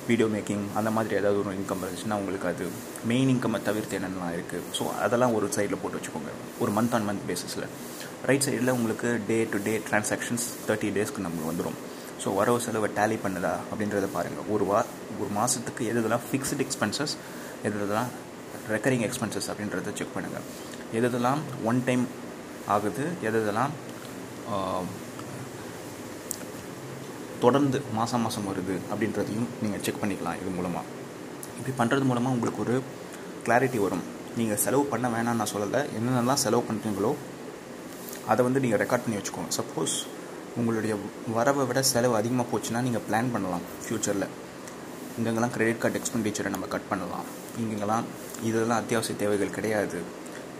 வீடியோ 0.08 0.28
மேக்கிங் 0.28 0.64
அந்த 0.74 0.90
மாதிரி 0.90 1.14
ஏதாவது 1.16 1.38
ஒரு 1.42 1.54
இன்கம் 1.56 1.82
இருந்துச்சுன்னா 1.84 2.18
உங்களுக்கு 2.20 2.48
அது 2.48 2.64
மெயின் 3.04 3.30
இன்கம்மை 3.34 3.60
தவிர்த்து 3.62 3.96
என்னென்னலாம் 3.98 4.34
இருக்குது 4.36 4.68
ஸோ 4.78 4.84
அதெல்லாம் 5.04 5.34
ஒரு 5.34 5.46
சைடில் 5.56 5.80
போட்டு 5.82 5.98
வச்சுக்கோங்க. 5.98 6.32
ஒரு 6.58 6.70
மந்த் 6.72 6.94
ஆன் 6.94 7.06
மந்த் 7.08 7.26
பேசிஸில் 7.28 7.66
ரைட் 8.28 8.46
சைடில் 8.46 8.74
உங்களுக்கு 8.76 9.08
day 9.28 9.38
to 9.52 9.58
day 9.58 9.74
transactions 9.88 10.46
thirty 10.68 10.90
டேஸ்க்கு 10.96 11.24
நமக்கு 11.26 11.50
வந்துடும் 11.50 11.78
ஸோ 12.22 12.28
வரவு 12.34 12.60
செலவை 12.60 12.88
டேலி 12.96 13.18
பண்ணுதா 13.24 13.52
அப்படின்றத 13.70 14.08
பாருங்கள் 14.14 14.48
ஒரு 14.50 14.64
வா 14.64 14.78
ஒரு 15.20 15.30
மாதத்துக்கு 15.34 15.82
எது 15.90 16.00
இதெல்லாம் 16.00 16.24
ஃபிக்ஸ்டு 16.28 16.64
எக்ஸ்பென்சஸ் 16.66 17.14
எது 17.62 17.76
இதெல்லாம் 17.78 18.10
ரெக்கரிங் 18.70 19.04
எக்ஸ்பென்சஸ் 19.08 19.48
அப்படின்றத 19.50 19.92
செக் 19.94 20.14
பண்ணுங்கள் 20.16 20.46
எது 20.92 21.06
இதெல்லாம் 21.08 21.42
ஒன் 21.64 21.80
டைம் 21.86 22.04
ஆகுது 22.68 23.04
எது 23.28 23.36
இதெல்லாம் 23.44 23.72
தொடர்ந்து 27.44 27.78
மாதம் 27.96 28.22
மாதம் 28.26 28.46
வருது 28.50 28.76
அப்படின்றதையும் 28.90 29.48
நீங்கள் 29.62 29.82
செக் 29.86 30.00
பண்ணிக்கலாம் 30.02 30.38
இது 30.42 30.50
மூலமாக 30.58 30.84
இப்படி 31.58 31.74
பண்ணுறது 31.80 32.04
மூலமாக 32.10 32.34
உங்களுக்கு 32.36 32.62
ஒரு 32.64 32.76
கிளாரிட்டி 33.46 33.78
வரும். 33.84 34.04
நீங்கள் 34.38 34.60
செலவு 34.64 34.84
பண்ண 34.92 35.06
வேணாம்னு 35.14 35.40
நான் 35.42 35.52
சொல்லலை. 35.54 35.80
என்னென்னலாம் 35.98 36.42
செலவு 36.44 36.62
பண்ணுறீங்களோ 36.68 37.10
அதை 38.32 38.40
வந்து 38.46 38.62
நீங்கள் 38.64 38.80
ரெக்கார்ட் 38.82 39.04
பண்ணி 39.04 39.18
வச்சுக்கோங்க. 39.18 39.52
சப்போஸ் 39.58 39.94
உங்களுடைய 40.58 40.94
வரவை 41.36 41.64
விட 41.70 41.80
செலவு 41.92 42.14
அதிகமாக 42.20 42.46
போச்சுன்னா 42.52 42.80
நீங்கள் 42.86 43.04
பிளான் 43.08 43.32
பண்ணலாம் 43.34 43.64
ஃப்யூச்சரில் 43.84 44.28
இங்கெங்கெல்லாம் 45.18 45.54
கிரெடிட் 45.56 45.80
கார்டு 45.82 45.98
எக்ஸ்பெண்டிச்சரை 46.00 46.50
நம்ம 46.54 46.66
கட் 46.74 46.88
பண்ணலாம். 46.90 47.26
இங்கெங்கெல்லாம் 47.60 48.04
இதெல்லாம் 48.48 48.80
அத்தியாவசிய 48.82 49.16
தேவைகள் 49.22 49.56
கிடையாது. 49.56 50.00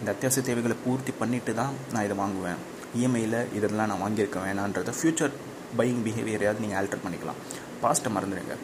இந்த 0.01 0.09
அத்தியாவசிய 0.15 0.45
தேவைகளை 0.49 0.77
பூர்த்தி 0.85 1.13
பண்ணிட்டு 1.21 1.53
தான் 1.61 1.75
நான் 1.93 2.07
இதை 2.09 2.17
வாங்குவேன். 2.23 2.61
இஎம்ஐயில் 2.99 3.41
இதெல்லாம் 3.59 3.91
நான் 3.93 4.03
வாங்கியிருக்க 4.05 4.39
வேணான்றதை 4.47 4.95
ஃப்யூச்சர் 4.99 5.35
பையிங் 5.79 6.03
பிஹேவியரையாவது 6.07 6.63
நீங்கள் 6.65 6.79
ஆல்டர் 6.81 7.05
பண்ணிக்கலாம். 7.05 7.39
பாஸ்ட்டை 7.83 8.13
மறந்துடுங்க. 8.17 8.57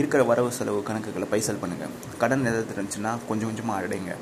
இருக்கிற 0.00 0.20
வரவு 0.30 0.50
செலவு 0.56 0.80
கணக்குகளை 0.88 1.26
பைசல் 1.30 1.62
பண்ணுங்கள் 1.62 1.94
கடன் 2.22 2.44
எதாவது 2.50 2.74
இருந்துச்சுன்னா 2.74 3.12
கொஞ்சம் 3.28 3.48
கொஞ்சமாக 3.50 3.86
அடைங்க. 3.86 4.12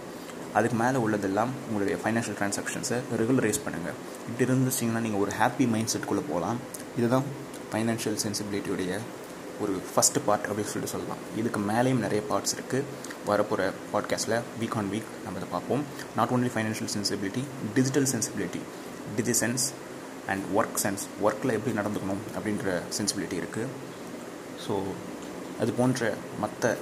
அதுக்கு 0.59 0.77
மேலே 0.83 0.99
உள்ளதெல்லாம் 1.05 1.51
உங்களுடைய 1.69 1.97
ஃபைனான்ஷியல் 2.03 2.39
ட்ரான்சாக்ஷன்ஸை 2.41 2.99
ரெகுலரைஸ் 3.21 3.61
பண்ணுங்கள் 3.67 3.97
இப்படி 4.29 4.45
இருந்துச்சிங்கன்னா 4.47 5.03
நீங்கள் 5.07 5.23
ஒரு 5.25 5.33
ஹாப்பி 5.41 5.65
மைண்ட் 5.73 5.93
செட்குள்ளே 5.95 6.23
போகலாம். 6.31 6.59
இதுதான் 6.99 7.27
ஃபைனான்ஷியல் 7.71 8.19
சென்சிபிலிட்டியுடைய 8.25 8.99
ஒரு 9.63 9.75
ஃபஸ்ட்டு 9.91 10.21
பார்ட் 10.25 10.47
அப்படின்னு 10.49 10.71
சொல்லிட்டு 10.73 10.95
சொல்லலாம். 10.95 11.21
இதுக்கு 11.41 11.61
மேலேயும் 11.71 12.03
நிறைய 12.07 12.23
பார்ட்ஸ் 12.31 12.55
இருக்குது 12.57 12.83
வரப்போகிற 13.29 13.69
பாட்காஸ்ட்டில் 13.93 14.43
வீக் 14.61 14.77
ஆன் 14.81 14.91
வீக் 14.95 15.11
நம்ம 15.25 15.39
அதை 15.41 15.49
பார்ப்போம். 15.55 15.83
Not 16.17 16.33
only 16.37 16.51
financial 16.55 16.93
sensibility 16.97 17.43
digital 17.77 18.09
sensibility 18.15 18.61
digisense 19.19 19.67
and 20.27 20.43
work 20.57 20.79
sense 20.83 21.05
ஒர்க்கில் 21.23 21.53
எப்படி 21.53 21.77
நடந்துக்கணும் 21.77 22.23
அப்படின்ற 22.39 22.81
சென்சிபிலிட்டி 22.99 23.43
இருக்குது 23.43 23.67
ஸோ 24.69 24.83
அது 25.61 25.73
போன்ற 25.73 26.15
மற்ற 26.41 26.77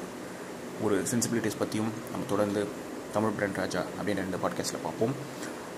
ஒரு 0.83 1.03
சென்சிபிலிட்டிஸ் 1.03 1.59
பற்றியும் 1.59 1.93
நம்ம 2.11 2.27
தொடர்ந்து 2.29 2.67
தமிழ் 3.13 3.31
பிராண்ட் 3.31 3.57
ராஜா 3.57 3.81
அப்படின்ற 3.81 4.25
இந்த 4.25 4.37
பாட்காஸ்ட்டில் 4.37 4.83
பார்ப்போம். 4.83 5.15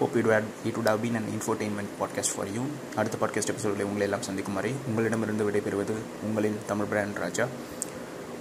Hope 0.01 0.17
it 0.17 0.27
had 0.27 0.43
it 0.65 0.75
would 0.75 0.85
have 0.85 1.05
been 1.05 1.17
and 1.17 1.29
infotainment 1.29 1.93
podcast 2.01 2.35
for 2.37 2.53
you 2.53 2.63
அடுத்த 2.97 3.19
பாட்காஸ்ட் 3.21 3.49
எபிசோடில் 3.49 3.83
உங்களை 3.83 4.01
எல்லாம் 4.01 4.23
சந்திக்கும் 4.23 4.55
வரை 4.55 4.73
உங்களிடமிருந்து 4.87 5.51
விடைபெறுவது 5.51 5.93
உங்களின் 6.23 6.57
தமிழ் 6.67 6.87
பிராண்ட் 6.87 7.17
ராஜா. 7.17 7.47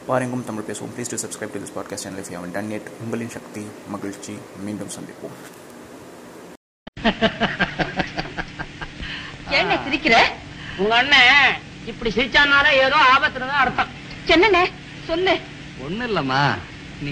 பாருங்கும் 0.08 0.46
தமிழ் 0.46 0.63
பேசுவோம். 0.67 0.89
Please 0.98 1.10
do 1.10 1.15
subscribe 1.15 1.51
to 1.53 1.60
this 1.60 1.84
podcast 1.84 1.94
channel 1.94 2.24
if 2.24 2.32
you 2.32 2.39
done 2.51 2.67
net 2.67 2.88
உங்களின் 3.03 3.29
சக்தி 3.29 3.65
மகிழ்ச்சி. 3.89 4.38
மீண்டும் 4.63 4.88
சந்திப்போம். 4.88 5.34
சிரிக்கிற? 10.06 10.24
உங்க 10.78 10.96
அண்ணன் 10.96 11.54
இப்படி 11.86 12.12
சிரிச்சானால 12.16 12.72
ஏதோ 12.72 12.96
ஆபத்துலதான் 13.14 13.62
அர்த்தம். 13.64 13.88
என்னண்ணே? 14.28 14.72
சொல்லு. 15.08 15.40
ஒண்ணு 15.84 16.04
இல்லம்மா. 16.04 16.42
நீ 17.00 17.12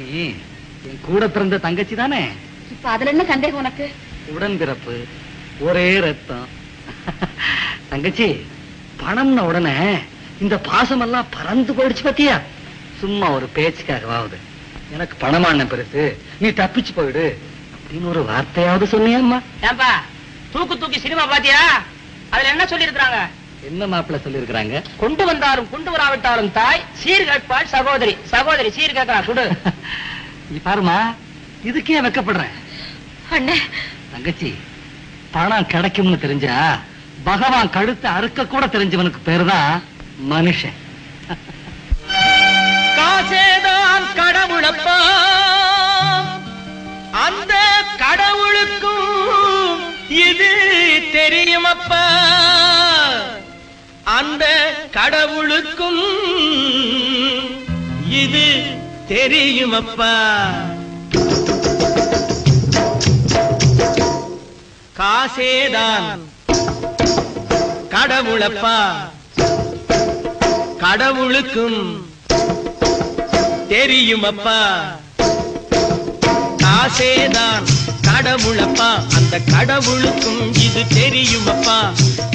என் 0.88 1.00
கூட 1.02 1.28
பிறந்த 1.28 1.58
தங்கச்சி 1.58 1.96
தானே? 1.96 2.28
இப்ப 2.72 2.90
அதுல 2.90 3.10
என்ன 3.10 3.24
சந்தேகம் 3.24 3.58
உனக்கு? 3.58 3.92
உடன் 4.28 4.58
பிறப்பு 4.58 5.06
ஒரே 5.60 6.00
ரத்தம். 6.00 6.48
தங்கச்சி 7.90 8.46
பணம்ன 9.02 9.40
உடனே 9.40 9.98
இந்த 10.40 10.56
பாசமெல்லாம் 10.56 11.26
பறந்து 11.30 11.74
போயிடுச்சு 11.74 12.04
பத்தியா? 12.04 12.42
சும்மா 13.00 13.30
ஒரு 13.30 13.50
பேச்சுக்காகவாவது. 13.56 14.38
எனக்கு 14.92 15.16
பணமான 15.18 15.64
பெருசு 15.64 16.16
நீ 16.38 16.48
தப்பிச்சு 16.50 16.94
போயிடு 16.96 17.40
அப்படின்னு 17.76 18.08
ஒரு 18.08 18.26
வார்த்தையாவது 18.30 18.86
சொன்னியம்மா. 18.94 19.42
ஏன்பா 19.62 19.92
தூக்கு 20.52 20.78
தூக்கி 20.78 21.00
சினிமா 21.00 21.26
பாத்தியா? 21.26 21.84
அதுல 22.34 22.52
என்ன 22.54 22.66
சொல்லி 22.72 22.88
இருக்காங்க 22.90 23.20
என்ன 23.70 23.84
மாப்பிள்ள 23.92 24.18
சொல்லியிருக்கிறாங்க? 24.24 24.78
கொண்டு 25.02 25.24
வந்தாலும் 25.30 25.70
கொண்டு 25.74 25.90
வராவிட்டாலும் 25.94 26.52
தாய் 26.58 26.82
சீர் 27.02 27.28
கேட்பாள் 27.30 27.70
சகோதரி. 27.74 28.13
சகோதரி 28.34 28.70
சீர் 28.78 28.96
கேட்கறா 28.98 29.20
சுடு. 29.28 29.46
நீ 30.52 30.58
பாருமா 30.66 30.98
இதுக்கே 31.70 32.02
வெக்கப்படுறேன். 32.06 32.56
அண்ணே. 33.36 33.58
தங்கச்சி 34.13 34.50
பணம் 35.36 35.70
கிடைக்கும்னு 35.74 36.18
தெரிஞ்சா 36.25 36.56
பகவான் 37.30 37.74
கழுத்தை 37.75 38.10
அறுக்க 38.18 38.48
கூட 38.54 38.66
தெரிஞ்சவனுக்கு 38.74 39.22
பேருதான் 39.30 39.72
மனுஷன். 40.34 40.78
காசேதான் 42.98 44.06
கடவுளப்பா. 44.20 44.98
இது 50.13 50.50
தெரியுமப்பா? 51.12 52.03
அந்த 54.03 54.46
கடவுளுக்கும் 54.91 56.01
இது 58.10 58.63
தெரியுமப்பா? 59.10 60.13
காசேதான் 64.98 66.20
கடவுளப்பா. 67.89 68.77
கடவுளுக்கும் 70.77 72.05
தெரியுமப்பா? 73.70 74.60
காசேதான் 76.63 77.83
கடவுளப்பா 78.07 78.89
அந்த 79.15 79.39
கடவுளுக்கும் 79.51 80.53
இது 80.53 80.83
தெரியுமப்பா. 80.93 81.79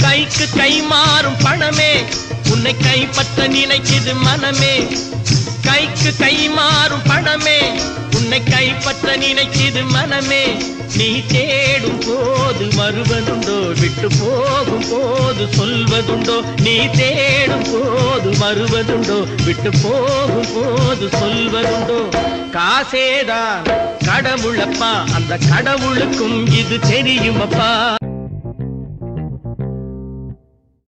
கைக்கு 0.03 0.47
கை 0.57 0.83
மாறும் 0.83 1.37
பணமே 1.43 1.93
உன்னை 2.51 2.77
கைப்பற்ற 2.77 3.49
நினைக்குது 3.49 4.15
மனமே. 4.23 4.75
கைக்கு 5.63 6.15
கை 6.19 6.49
மாறும் 6.49 7.03
பணமே 7.03 7.61
உன்னை 8.19 8.43
கைப்பற்ற 8.43 9.17
நினைக்குது 9.17 9.83
மனமே. 9.93 10.45
நீ 10.97 11.27
தேடும் 11.27 11.99
போது 12.07 12.65
வருவதுண்டோ 12.77 13.57
விட்டு 13.81 14.09
போகும் 14.21 14.87
போது 14.91 15.45
சொல்வதுண்டோ? 15.57 16.37
நீ 16.61 16.87
தேடும் 16.87 17.67
போது 17.73 18.31
வருவதுண்டோ 18.31 19.19
விட்டு 19.45 19.71
போகும் 19.83 20.51
போது 20.55 21.09
சொல்வதுண்டோ? 21.21 22.01
காசேதான் 22.53 23.63
கடவுளப்பா. 24.05 24.93
அந்த 25.15 25.39
கடவுளுக்கும் 25.49 26.47
இது 26.47 26.79
தெரியுமப்பா 26.79 27.71